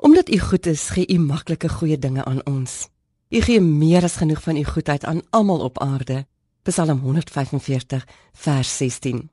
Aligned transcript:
Omdat 0.00 0.30
U 0.30 0.38
goed 0.38 0.66
is, 0.66 0.88
gee 0.88 1.06
U 1.12 1.18
maklike 1.18 1.68
goeie 1.68 1.98
dinge 1.98 2.24
aan 2.24 2.40
ons. 2.46 2.88
U 3.28 3.40
gee 3.40 3.60
meer 3.60 4.02
as 4.02 4.16
genoeg 4.16 4.40
van 4.42 4.56
U 4.56 4.64
goedheid 4.64 5.04
aan 5.04 5.20
almal 5.30 5.60
op 5.60 5.78
aarde. 5.78 6.24
Psalm 6.62 7.00
145 7.00 8.06
vers 8.32 8.76
16. 8.76 9.30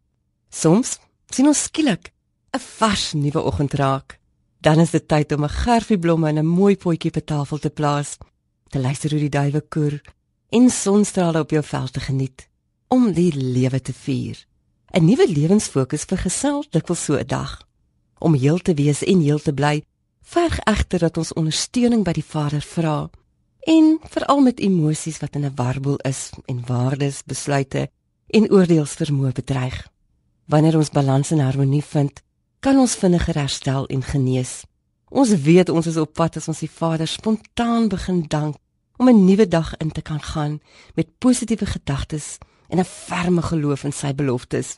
Soms 0.49 0.97
sien 1.31 1.47
ons 1.47 1.63
skielik 1.63 2.11
'n 2.51 2.59
vars 2.59 3.13
nuwe 3.13 3.41
oggend 3.41 3.73
raak. 3.73 4.19
Dan 4.59 4.79
is 4.79 4.91
dit 4.91 5.07
tyd 5.07 5.31
om 5.31 5.43
'n 5.43 5.49
gerfie 5.49 5.99
blomme 5.99 6.27
en 6.27 6.37
'n 6.37 6.45
mooi 6.45 6.75
potjie 6.75 7.15
op 7.15 7.25
tafel 7.25 7.57
te 7.57 7.69
plaas, 7.69 8.17
te 8.69 8.79
luister 8.79 9.09
hoe 9.09 9.19
die 9.19 9.39
duwe 9.39 9.61
koer 9.61 10.01
en 10.49 10.69
sonstrale 10.69 11.39
op 11.39 11.49
jou 11.49 11.63
veld 11.63 11.93
te 11.93 11.99
geniet 11.99 12.49
om 12.87 13.13
die 13.13 13.33
lewe 13.35 13.81
te 13.81 13.93
vier. 13.93 14.45
'n 14.91 15.05
Nuwe 15.05 15.27
lewensfokus 15.27 16.03
vir 16.03 16.17
gesels 16.17 16.69
dikwels 16.69 17.03
so 17.03 17.13
'n 17.13 17.27
dag. 17.27 17.67
Om 18.19 18.33
heel 18.33 18.57
te 18.57 18.73
wees 18.73 19.03
en 19.03 19.21
heel 19.21 19.39
te 19.39 19.53
bly, 19.53 19.83
verg 20.27 20.59
egter 20.59 20.99
dat 20.99 21.17
ons 21.17 21.33
ondersteuning 21.33 22.03
by 22.03 22.11
die 22.17 22.25
Vader 22.25 22.61
vra 22.61 23.09
en 23.67 23.93
veral 24.11 24.41
met 24.43 24.59
emosies 24.59 25.19
wat 25.23 25.35
in 25.35 25.45
'n 25.45 25.55
warboel 25.55 25.99
is 26.03 26.29
en 26.45 26.65
waardes, 26.65 27.23
besluite 27.23 27.89
en 28.27 28.51
oordeelsvermoë 28.51 29.31
bedreig. 29.31 29.87
Wanneer 30.45 30.77
ons 30.77 30.89
balans 30.89 31.31
en 31.31 31.39
harmonie 31.39 31.83
vind, 31.83 32.21
kan 32.59 32.77
ons 32.79 32.95
vinniger 32.95 33.35
herstel 33.35 33.87
en 33.87 34.03
genees. 34.03 34.63
Ons 35.09 35.29
weet 35.29 35.69
ons 35.69 35.85
is 35.85 35.97
op 35.97 36.13
pad 36.13 36.35
as 36.35 36.47
ons 36.47 36.59
die 36.59 36.71
Vader 36.71 37.07
spontaan 37.07 37.87
begin 37.87 38.23
dank 38.27 38.55
om 38.97 39.09
'n 39.09 39.25
nuwe 39.25 39.47
dag 39.47 39.77
in 39.77 39.91
te 39.91 40.01
kan 40.01 40.21
gaan 40.21 40.59
met 40.95 41.17
positiewe 41.17 41.65
gedagtes 41.65 42.37
en 42.67 42.79
'n 42.79 42.83
ferme 42.83 43.41
geloof 43.41 43.83
in 43.83 43.93
sy 43.93 44.13
beloftes. 44.15 44.75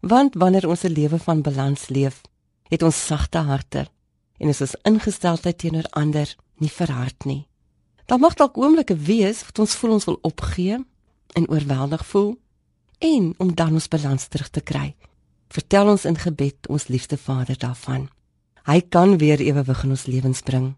Want 0.00 0.34
wanneer 0.34 0.68
ons 0.68 0.82
'n 0.84 0.92
lewe 0.92 1.18
van 1.18 1.42
balans 1.42 1.88
leef, 1.88 2.20
het 2.68 2.82
ons 2.82 3.06
sagte 3.06 3.38
harte 3.38 3.86
en 4.38 4.48
is 4.48 4.60
ons 4.60 4.76
ingesteldheid 4.88 5.58
teenoor 5.58 5.86
ander 5.90 6.34
nie 6.58 6.70
verhard 6.70 7.24
nie. 7.24 7.46
Daar 8.08 8.18
mag 8.18 8.34
dalk 8.34 8.56
oomblikke 8.56 8.96
wees 8.96 9.42
wat 9.44 9.58
ons 9.58 9.74
voel 9.76 9.98
ons 9.98 10.06
wil 10.08 10.18
opgee 10.22 10.78
en 11.36 11.48
oorweldig 11.48 12.06
voel 12.06 12.36
en 12.98 13.34
om 13.38 13.54
dan 13.54 13.72
ons 13.72 13.88
balans 13.88 14.28
terug 14.28 14.48
te 14.50 14.60
kry. 14.60 14.94
Vertel 15.48 15.88
ons 15.88 16.04
in 16.04 16.16
gebed 16.16 16.68
ons 16.68 16.88
liefste 16.88 17.16
Vader 17.16 17.58
daarvan. 17.58 18.08
Hy 18.68 18.80
kan 18.80 19.16
weer 19.18 19.40
ewewig 19.40 19.84
in 19.84 19.90
ons 19.90 20.06
lewens 20.06 20.42
bring. 20.42 20.74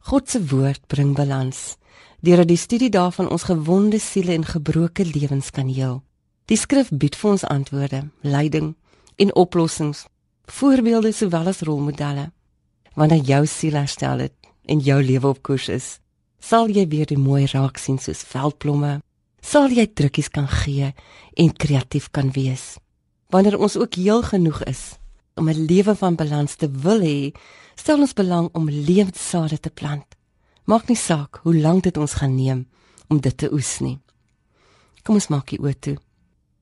God 0.00 0.28
se 0.28 0.40
woord 0.46 0.86
bring 0.86 1.14
balans. 1.14 1.76
Deurdat 2.20 2.48
die 2.48 2.60
studie 2.60 2.90
daarvan 2.90 3.28
ons 3.28 3.48
gewonde 3.48 3.98
siele 4.00 4.32
en 4.32 4.44
gebroke 4.44 5.04
lewens 5.04 5.50
kan 5.50 5.68
heel. 5.68 6.02
Die 6.48 6.56
skrif 6.56 6.90
bied 6.90 7.16
vir 7.16 7.30
ons 7.30 7.44
antwoorde, 7.44 8.02
leiding 8.20 8.74
en 9.16 9.34
oplossings, 9.34 10.06
voorbeelde 10.44 11.12
sowel 11.12 11.52
as 11.52 11.60
rolmodelle. 11.64 12.30
Wanneer 12.94 13.22
jou 13.24 13.46
siel 13.46 13.78
herstel 13.78 14.18
het 14.18 14.34
en 14.66 14.78
jou 14.78 15.02
lewe 15.02 15.28
op 15.28 15.42
koers 15.42 15.68
is, 15.68 15.98
sal 16.40 16.68
jy 16.68 16.86
weer 16.88 17.06
die 17.06 17.18
mooi 17.18 17.46
raak 17.52 17.78
sien 17.78 17.98
soos 17.98 18.22
veldblomme. 18.26 19.00
Sal 19.40 19.70
jy 19.72 19.86
drukkies 19.86 20.28
kan 20.28 20.48
gee 20.48 20.92
en 21.36 21.52
kreatief 21.52 22.10
kan 22.10 22.32
wees. 22.34 22.76
Wanneer 23.30 23.58
ons 23.58 23.76
ook 23.76 23.94
heel 23.94 24.22
genoeg 24.22 24.64
is 24.64 24.98
om 25.36 25.48
'n 25.48 25.66
lewe 25.66 25.94
van 25.96 26.14
balans 26.14 26.54
te 26.54 26.68
wil 26.70 27.00
hê, 27.00 27.32
stel 27.74 28.00
ons 28.00 28.12
belang 28.12 28.48
om 28.52 28.68
lewenssade 28.68 29.60
te 29.60 29.70
plant. 29.70 30.06
Maak 30.64 30.88
nie 30.88 30.96
saak 30.96 31.40
hoe 31.42 31.56
lank 31.56 31.82
dit 31.82 31.96
ons 31.96 32.12
gaan 32.12 32.34
neem 32.34 32.68
om 33.08 33.20
dit 33.20 33.36
te 33.36 33.52
oes 33.52 33.78
nie. 33.78 33.98
Kom 35.02 35.14
ons 35.14 35.28
maak 35.28 35.48
die 35.50 35.58
oë 35.58 35.78
toe. 35.78 35.96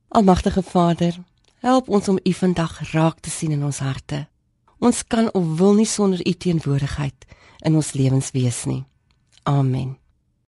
Almagtige 0.09 0.63
Vader, 0.63 1.19
help 1.61 1.89
ons 1.89 2.09
om 2.09 2.19
U 2.25 2.33
vandag 2.33 2.93
raak 2.93 3.21
te 3.21 3.31
sien 3.31 3.53
in 3.53 3.65
ons 3.65 3.79
harte. 3.79 4.27
Ons 4.79 5.03
kan 5.07 5.33
of 5.35 5.57
wil 5.59 5.75
nie 5.75 5.87
sonder 5.87 6.21
U 6.23 6.33
teenwoordigheid 6.33 7.27
in 7.67 7.75
ons 7.75 7.93
lewens 7.99 8.31
wees 8.31 8.65
nie. 8.65 8.85
Amen. 9.43 9.97